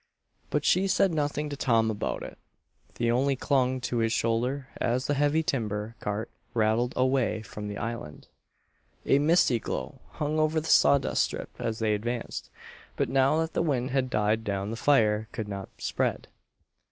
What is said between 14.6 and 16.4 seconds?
the fire could not spread.